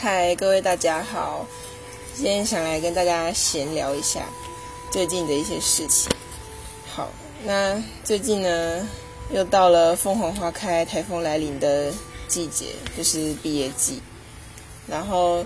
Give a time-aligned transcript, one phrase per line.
[0.00, 1.44] 嗨，各位大家好，
[2.14, 4.28] 今天想来跟大家闲聊一下
[4.92, 6.08] 最近的一些事情。
[6.86, 7.10] 好，
[7.42, 8.88] 那最近呢，
[9.32, 11.92] 又到了凤凰花开、台风来临的
[12.28, 12.66] 季节，
[12.96, 14.00] 就是毕业季。
[14.86, 15.44] 然后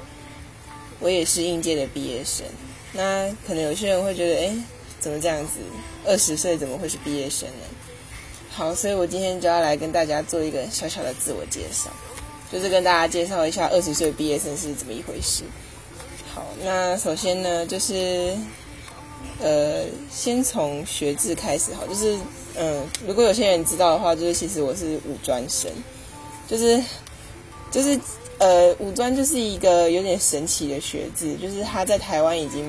[1.00, 2.44] 我也是应届的毕业生，
[2.92, 4.54] 那可能有些人会觉得，哎，
[5.00, 5.60] 怎么这样子？
[6.04, 7.64] 二十岁怎么会是毕业生呢？
[8.50, 11.88] 好，所以我今天就要来跟大家做一个小小的自我介绍，
[12.52, 15.42] 就是跟大家介绍一下二十岁毕业生是怎么一回事。
[16.34, 18.36] 好，那首先呢，就是
[19.40, 22.16] 呃，先从学制开始，好，就是
[22.56, 25.70] 嗯，如果有些人知道的话，就是其实我是五专生，
[26.46, 26.78] 就是
[27.70, 27.98] 就是
[28.38, 32.68] 呃，五专就是一个有点神奇的学制，就是它在台湾已经。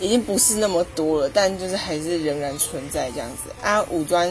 [0.00, 3.80] 已经不是那么多了，但就是还是仍然存在这样子啊。
[3.84, 4.28] 五专，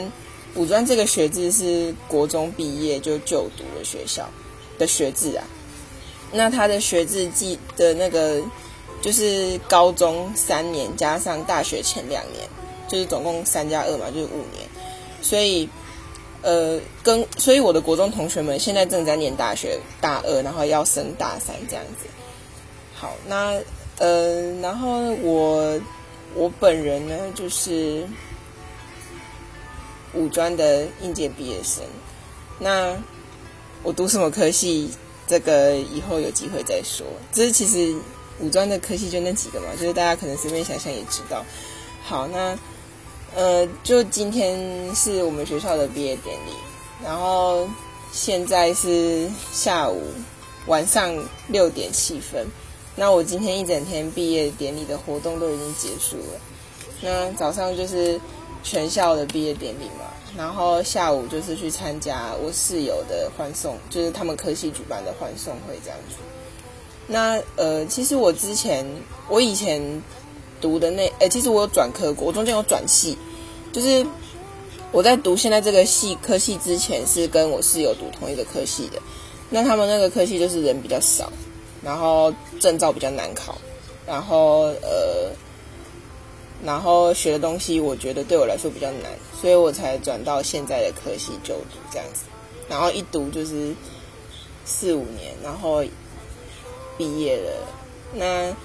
[0.55, 4.29] 五专这个学制是国中毕业就就读的学校
[4.77, 5.43] 的学制啊。
[6.31, 8.41] 那他的学制记的那个
[9.01, 12.47] 就是高中三年加上大学前两年，
[12.87, 14.67] 就是总共三加二嘛，就是五年。
[15.21, 15.69] 所以，
[16.41, 22.07] 呃，跟所以我的国中同学们现在正在念大学大二，然后要升大三这样子。
[22.93, 23.59] 好，那。
[23.97, 25.79] 呃，然后我
[26.33, 28.03] 我本人呢，就是
[30.13, 31.83] 五专的应届毕业生。
[32.59, 32.95] 那
[33.83, 34.89] 我读什么科系，
[35.27, 37.05] 这个以后有机会再说。
[37.31, 37.95] 这是其实
[38.39, 41.43] 五专的科系就那几个嘛，就是大家可能随便想想也知道。
[42.03, 42.57] 好，那
[43.33, 46.51] 呃，就今天是我们学校的毕业典礼，
[47.03, 47.67] 然后
[48.11, 50.03] 现在是下午
[50.67, 51.15] 晚上
[51.47, 52.45] 六点七分。
[52.95, 56.39] 那我今天一整天毕业典礼的活动都已经结束了。
[57.01, 58.19] 那早上就是
[58.63, 60.05] 全校的毕业典礼嘛，
[60.37, 66.15] 然后下午就是去参加我室友的欢送，就是他们科系举办的欢送会这样子。
[67.07, 68.85] 那呃，其实我之前
[69.27, 70.03] 我以前
[70.59, 73.17] 读的那，呃，其实我有转科过，我中间有转系，
[73.71, 74.05] 就是
[74.91, 79.01] 我在读现在这个系科系之前是跟我室友读同一个科系的。
[79.49, 81.31] 那他们那个科系就是人比较少。
[81.83, 83.57] 然后证照比较难考，
[84.05, 85.31] 然后呃，
[86.63, 92.23] 然后学的东西我觉得对我来说比较难，所以我才转到现在的科系就读这样子。
[92.69, 93.73] 然后一读就是
[94.65, 95.83] 四五年，然后
[96.97, 97.51] 毕业了。
[98.13, 98.55] 那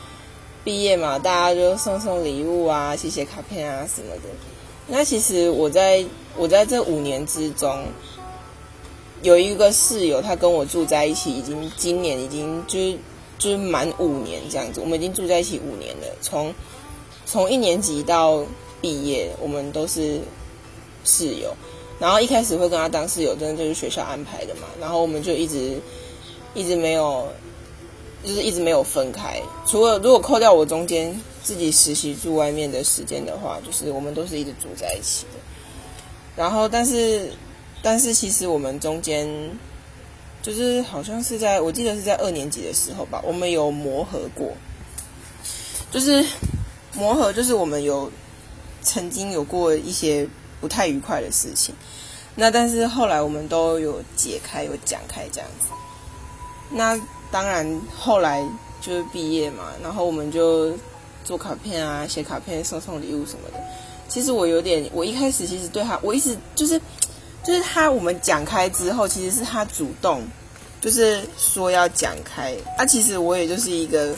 [0.65, 4.23] 毕业嘛，大家就送送礼物啊，写写卡片啊什么的。
[4.87, 6.05] 那其实我在
[6.37, 7.85] 我在这五年之中。
[9.23, 12.99] 有一个室友，他跟我住在一起，已经今年已经就是
[13.39, 14.79] 就是满五年这样子。
[14.79, 16.55] 我们已经住在一起五年了，从
[17.26, 18.42] 从一年级到
[18.81, 20.20] 毕业，我们都是
[21.04, 21.54] 室友。
[21.98, 24.62] 然后一开始会跟他当室友，真的就是学校安排的嘛。
[24.81, 25.78] 然后我们就一直
[26.54, 27.28] 一直没有，
[28.25, 29.42] 就是一直没有分开。
[29.66, 35.41] 除了如果扣掉我中间自己实习住外面的时间的话，就是我们都是一直住在一起的。
[36.37, 37.31] 然后，但是。
[37.82, 39.28] 但是其实我们中间，
[40.43, 44.50] 就是好像是在我记得是在二年级的时候吧，我们有磨合过，
[45.93, 46.25] 就是
[46.97, 48.11] 磨合，就是我们有
[48.83, 50.29] 曾经有过一些
[50.61, 51.75] 不太愉快的事情，
[52.34, 55.69] 那但是后来我们都有解开，有讲开这样子。
[56.71, 56.99] 那
[57.31, 58.43] 当然后来
[58.81, 60.73] 就是毕业嘛，然后我们就
[61.25, 63.61] 做卡片啊，写卡片，送送礼物什么的。
[64.09, 66.81] 其实我有点，我一开始其实对他，我一直就是。
[67.45, 70.21] 就是他，我们讲开之后，其实是他主动，
[70.81, 72.53] 就是说要讲开。
[72.77, 74.12] 啊，其实我也就是一个，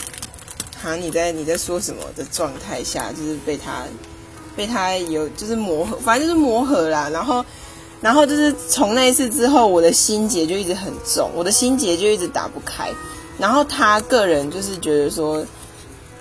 [0.81, 3.84] 好像你在你在说什么的状态下，就是被他
[4.56, 7.11] 被他有就是磨合，反正就是磨合啦。
[7.12, 7.44] 然后，
[8.00, 12.91] 然后就是从那一次之后，我的心结就一直很重，我的心结就一直打不开。
[13.38, 15.44] 然后他个人就是觉得说，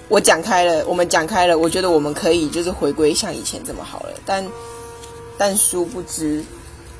[0.09, 4.09] 我讲开了，我们讲开了，我觉得我们可以就是回归像以前这么好了。
[4.25, 4.46] 但
[5.38, 6.44] 但殊不知。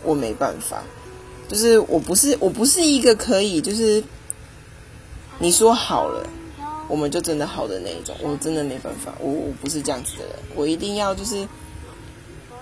[0.04, 0.84] 我没办法，
[1.50, 4.02] 就是我不是我不是一个可以就是
[5.40, 6.24] 你说好了，
[6.88, 11.48] 我们就真的好的那一种，我真的没办法，我我不是这样子的人，我一定要就是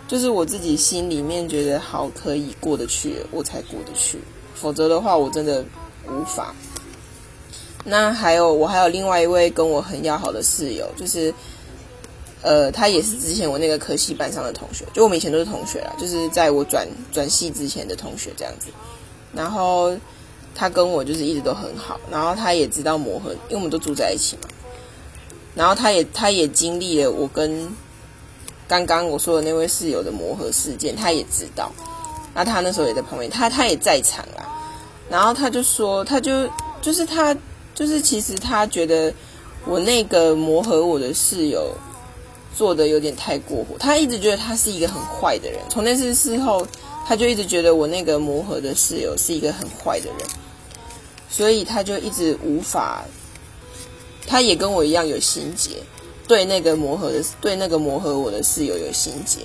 [0.08, 4.20] 就是我自己心里面觉得好可以过得去，我才过得去，
[4.54, 5.64] 否则的话我真的
[6.08, 6.54] 无法。
[7.84, 11.34] 那还有我还有另外一位跟我很要好的室友，就是。
[12.42, 18.68] 呃，他也是之前我那个科系班上的同学，就我们以前都是同学啦，就是在我转转系之前的同学这样子。
[19.34, 19.98] 然后
[20.56, 24.50] 他跟我就是一直都很好，然后他也知道磨合，因为我们都住在一起嘛。
[25.54, 27.72] 然后他也他也经历了我跟
[28.68, 31.72] 刚刚我说的那位室友的磨合事件，他也知道。
[32.34, 34.46] 那他那时候也在旁边，他他也在场啦。
[35.10, 36.50] 然后他就说，他就
[36.82, 37.36] 就是他，
[37.74, 39.14] 就是其实他觉得
[39.66, 41.74] 我那个磨合我的室友
[42.54, 45.60] 做的有点太过火，他一直觉得他是一个很坏的人。
[45.70, 46.68] 从那次事后，
[47.08, 50.18] 他就一直觉得我那个磨合的室友是一个很坏的人，
[51.36, 53.04] 所以他就一直无法。
[54.26, 55.72] 他也跟我一样有心结，
[56.28, 59.40] 对那个磨合的，对那个磨合我的室友有心结，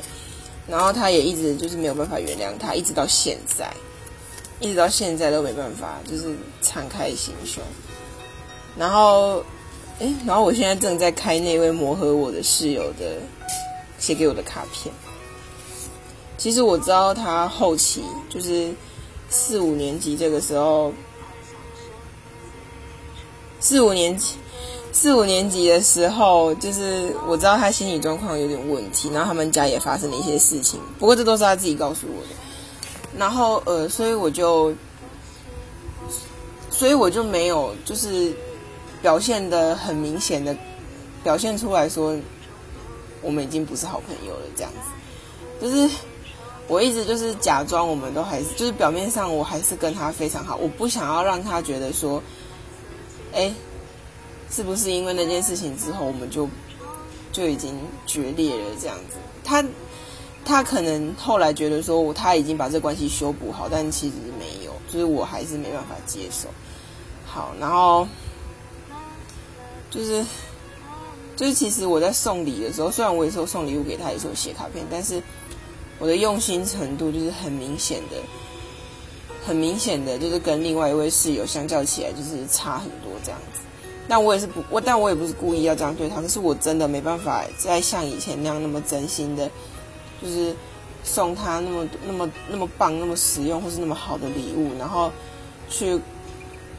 [0.69, 3.71] 然后他也一直就是没有办法原谅他，一直到现在，
[4.61, 7.63] 一直到现在都没办法，就是敞开心胸。
[8.79, 9.45] 然后，
[9.99, 13.19] 哎，然后我现在正在开那位磨合我的室友的
[13.99, 14.95] 写给我的卡片。
[16.39, 18.73] 其实我知道他后期就是
[19.29, 20.95] 四五年级这个时候，
[23.61, 24.37] 四五年级。
[24.93, 30.81] 四五年级的时候，就是我知道他心理状况有点问题，然后他们家也发生了一些事情。
[30.99, 32.35] 不过这都是他自己告诉我的。
[33.17, 34.75] 然后呃，所以我就，
[36.71, 38.35] 所以我就没有就是
[39.01, 40.57] 表现的很明显的
[41.23, 42.17] 表现出来说，
[43.23, 45.65] 我们已经不是好朋友了这样子。
[45.65, 45.89] 就是
[46.67, 52.21] 我一直就是假装我们都还是，就是表面上我还是跟他非常好，我不想要让他觉得说，
[53.32, 53.53] 哎。
[54.53, 56.49] 是不是因为那件事情之后，我们就
[57.31, 57.73] 就已经
[58.05, 58.65] 决裂了？
[58.81, 59.65] 这样子，他
[60.44, 66.49] 他可能后来觉得说，他已经把这关系修补好，但其实没有，就是我还是没办法接受。
[67.25, 68.09] 好，然后
[69.88, 70.26] 就是
[71.37, 75.23] 就是其实我在送礼的时候，虽然我也是送礼物给他，也是写卡片，但是
[76.00, 78.17] 我的用心程度就是很明显的，
[79.45, 83.61] 很明显的就是跟另外一位室友相较起来，就是差很多这样子。
[84.07, 89.49] 但我也是不我，但我也不是故意要这样对他，可是我真的没办法再像以前那样那么真心的，
[90.21, 90.55] 就是
[91.03, 95.11] 送他那么那么那么棒、那么实用或是那么好的礼物，然后
[95.69, 95.99] 去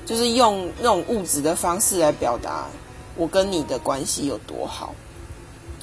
[0.06, 2.68] 就是用那种物质的方式来表达
[3.16, 4.94] 我跟你的关系有多好，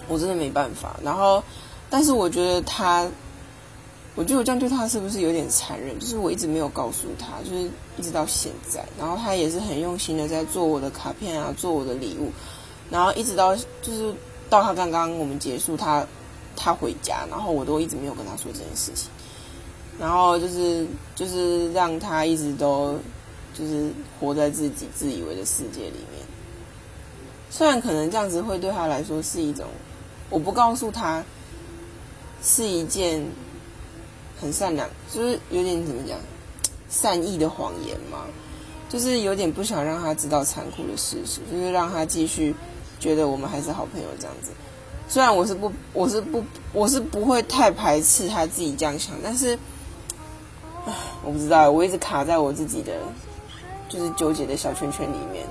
[0.06, 0.96] 我真的没办法。
[1.02, 1.42] 然后，
[1.90, 3.08] 但是我觉得他。
[4.18, 5.96] 我觉得我这样对他是不是有点残忍？
[5.96, 12.32] 就是我一直没有告诉他，就是一直到现在，然后他也是很用心的在做我的卡片啊，做我的礼物，
[12.90, 14.12] 然后一直到就是
[14.50, 16.04] 到他刚刚我们结束，他
[16.56, 19.08] 他回家，然后我都一直没有跟他说这件事情，
[20.00, 22.98] 然后就是就是让他一直都
[23.54, 23.88] 就是
[24.18, 26.26] 活在自己自以为的世界里面。
[27.50, 29.64] 虽然可能这样子会对他来说是一种，
[30.28, 31.24] 我不告诉他
[32.42, 33.24] 是一件。
[34.40, 36.18] 很善良，就是有点怎么讲，
[36.88, 38.24] 善意的谎言嘛，
[38.88, 42.54] 就是有点不想让他知道残酷的事实，就是让他继续
[43.00, 44.50] 觉得我们还是好朋友这样子。
[45.08, 49.58] 虽然我是不，我是不，我是不会太排斥他自己这样想，但是，
[50.86, 50.92] 唉，
[51.24, 52.92] 我不知道，我一直卡在我自己的
[53.88, 55.46] 就是纠结的小圈圈里面，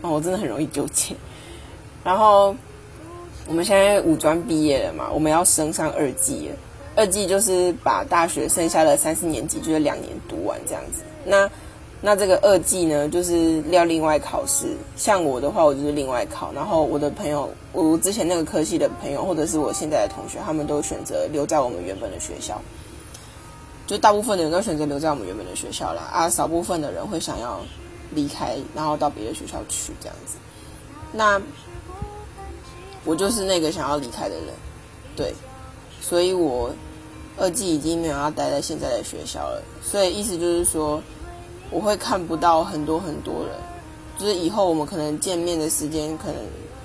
[0.00, 1.14] 哦，我真的很容易纠结。
[2.02, 2.56] 然后
[3.46, 6.56] 我们现在五专毕业了嘛，我们要升上二技了。
[6.96, 11.02] 二季就是把大学剩下的三四年级就是两年读完这样子。
[11.24, 11.48] 那
[12.00, 14.66] 那这个二季呢，就是要另外考试。
[14.96, 16.52] 像我的话，我就是另外考。
[16.52, 22.60] 然后我的朋友，我之前那个科系的朋友，或者是我现在的同学，他们都选择留在我们原本的学校。
[23.86, 27.60] 就大部分的人都选择留在我们原本的学校了啊，少部分的人会想要
[28.12, 30.36] 离开，然后到别的学校去这样子。
[31.12, 31.40] 那
[33.04, 34.46] 我就是那个想要离开的人，
[35.14, 35.34] 对，
[36.00, 36.70] 所以我。
[37.38, 41.02] 二季已经没有要待在现在的学校了，所以意思就是说，
[41.70, 43.54] 我会看不到很多很多人，
[44.18, 46.36] 就是以后我们可能见面的时间，可能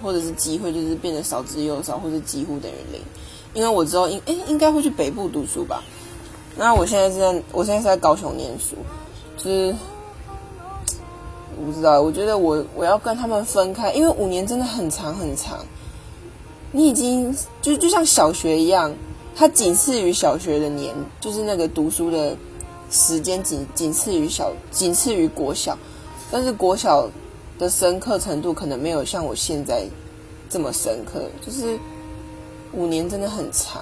[0.04, 3.02] 或者是机会，就是变得少之又少，或者几乎等于零。
[3.54, 5.82] 因为我之后应诶应该会去北部读书吧，
[6.58, 8.76] 那我现在是在我现在是在高雄念书，
[9.38, 9.74] 就是
[11.58, 15.60] 我不知道，我觉得我我要跟他们分开，因为五年真的很长很长，
[16.74, 18.94] 你已经就就像小学一样。
[19.36, 22.36] 它仅次于小学的年，就是那个读书的
[22.92, 25.78] 时间，仅仅次于小，仅次于国小。
[26.30, 27.10] 但是国小
[27.58, 29.86] 的深刻程度可能没有像我现在
[30.50, 31.24] 这么深刻。
[31.46, 31.80] 就是
[32.72, 33.82] 五年真的很长，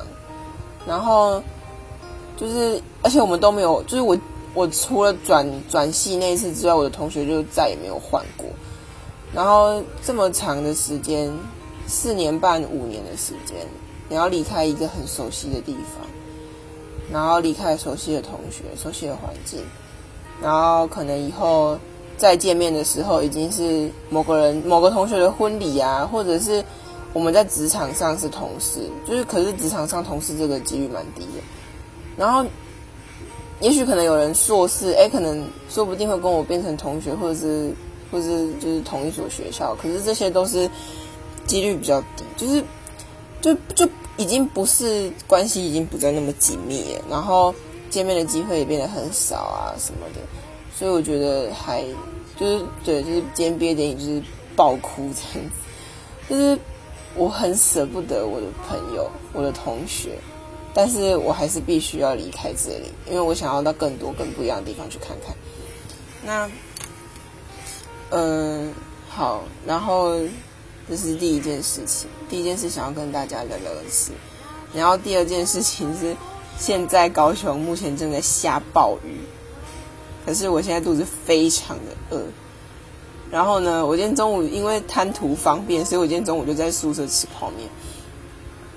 [0.87, 1.41] 然后
[2.37, 4.17] 就是而且我们都没有，就是我
[4.53, 8.47] 我除了转转系那一次之外，我的同学就再也没有换过。
[9.33, 11.31] 然后这么长的时间，
[11.85, 13.57] 四年半五年的时间。
[14.09, 16.05] 你要离开一个很熟悉的地方，
[17.11, 19.61] 然后离开熟悉的同学、熟悉的环境，
[20.41, 21.77] 然后可能以后
[22.17, 26.63] 再见面的时候，已经是某个人、某个同学的婚礼啊，或者是
[27.13, 31.41] 我们在职场上是同事，就是可是职场上同事这个几率蛮低的。
[32.17, 32.43] 然后，
[33.61, 37.73] 也许可能有人硕士，哎，可能说不定会跟我变成同学，或者是
[38.11, 40.69] 或是就是同一所学校，可是这些都是
[41.45, 42.63] 几率比较低，就是
[43.41, 47.53] 就就已经不是关系已经不再那么紧密了，然后
[47.89, 50.19] 见面的机会也变得很少啊什么的，
[50.77, 51.83] 所以我觉得还
[52.37, 54.21] 就是对，就是今天毕业典礼就是
[54.55, 56.59] 爆哭这样子，就是
[57.15, 60.17] 我很舍不得我的朋友，我的同学。
[60.71, 65.35] 但是我还是必须要离开这里，因为我想要到更多、更不一样的地方去看看。
[66.23, 66.49] 那，
[68.11, 68.71] 嗯，
[69.09, 70.19] 好，然后
[70.89, 72.09] 这是第一件事情。
[72.27, 74.11] 第一件事想要跟大家聊聊的是，
[74.73, 76.15] 然后第二件事情是，
[76.57, 79.19] 现在高雄目前正在下暴雨，
[80.25, 82.23] 可是我现在肚子非常的饿。
[83.31, 87.69] 然后呢，我今天中午因为贪图方便，所以我今天中午就在宿舍吃泡面。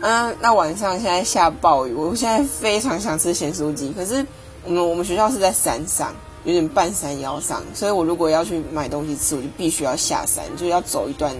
[0.00, 3.92] 嗯，那晚上现在下暴雨，我现在非常想吃咸酥鸡。
[3.94, 4.26] 可是
[4.64, 11.34] 我们我们学校是在山上，有点半山腰上，所以我如果要去买东西吃，我就必须要下山，就要走一段，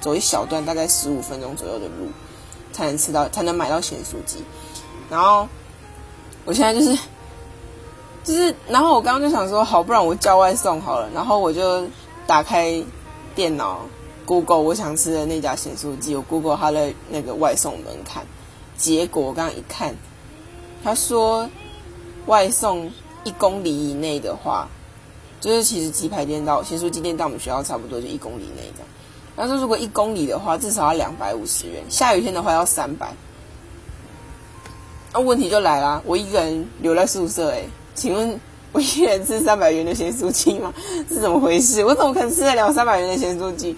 [0.00, 2.08] 走一小段，大概十五分钟左右的路，
[2.72, 4.38] 才能吃到，才能买到咸酥鸡。
[5.10, 5.48] 然后
[6.44, 6.98] 我现在就是，
[8.24, 11.08] 就是，然后我刚刚就想说，好，不然我叫外送好了。
[11.14, 11.86] 然后我就
[12.26, 12.82] 打开
[13.34, 13.80] 电脑。
[14.26, 18.26] Google 我想吃的那家咸酥鸡，我 Google 它的那个外送门槛，
[18.76, 19.96] 结果我刚刚一看，
[20.84, 21.48] 他说
[22.26, 22.92] 外送
[23.24, 24.68] 一公里以内的话，
[25.40, 28.88] 就是其实鸡排店到咸酥鸡店到我们学校差不多就一公里内这样。
[29.36, 33.12] 他说如果一公里的话，至少要两百五十元，下雨天的话要三百。
[35.12, 37.62] 那问题就来啦，我一个人留在宿舍，哎，
[37.94, 38.40] 请问
[38.72, 40.74] 我一人吃三百元的咸酥鸡吗？
[41.08, 41.84] 是怎么回事？
[41.84, 43.76] 我怎么可能吃得了三百元的咸酥鸡？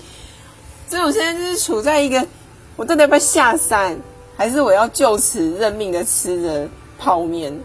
[0.89, 2.27] 所以我现在就是处在一个，
[2.75, 3.97] 我到底要不要下山，
[4.37, 6.69] 还是我要就此认命的吃着
[6.99, 7.57] 泡面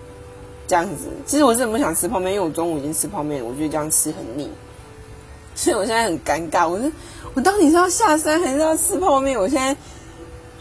[0.67, 1.07] 这样子？
[1.25, 4.49] 其实我是很不想吃泡面，因为我中午已经吃泡面，我觉得这样吃很腻。
[5.55, 6.91] 所以我现在很尴尬，我说
[7.33, 9.39] 我到底是要下山还是要吃泡面？
[9.39, 9.75] 我现在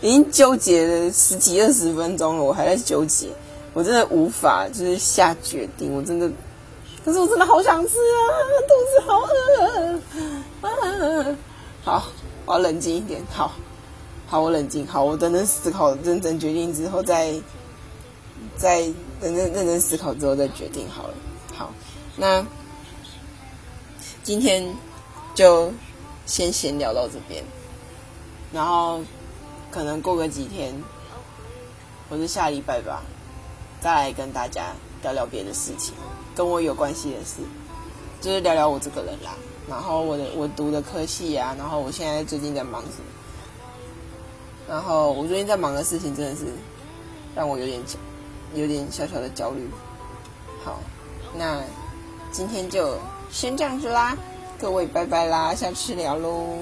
[0.01, 3.29] 已经纠结了十几二十分鐘了，我还在纠结，
[3.73, 6.31] 我真的无法就是下决定，我真的，
[7.05, 8.21] 可是我真的好想吃啊，
[8.69, 9.21] 肚子好
[10.63, 11.37] 饿啊！
[11.85, 12.05] 好。
[12.47, 13.53] 我要冷静一点，好，
[14.27, 17.33] 好，我冷静，好，我等等思考，认真决定之后再，
[18.59, 18.87] 再
[19.25, 21.15] 认真认真思考之后再决定好了。
[21.55, 21.73] 好，
[22.15, 22.47] 那
[24.23, 24.77] 今天
[25.35, 25.73] 就
[26.27, 27.43] 先闲聊到这边，
[28.53, 29.01] 然后
[29.71, 30.75] 可能过个几天，
[32.11, 33.03] 或者下礼拜吧，
[33.81, 35.95] 再来跟大家聊聊别的事情，
[36.35, 37.37] 跟我有关系的事，
[38.21, 39.35] 就是聊聊我这个人啦。
[39.67, 43.05] 然后我的我读的科系啊，然后我现在最近在忙什么？
[44.69, 46.45] 然后我最近在忙的事情真的是
[47.35, 47.81] 让我有点
[48.55, 49.69] 有点小小的焦虑。
[50.65, 50.81] 好，
[51.37, 51.61] 那
[52.31, 52.97] 今天就
[53.31, 54.17] 先这样子啦，
[54.59, 56.59] 各位拜拜啦，下次聊喽。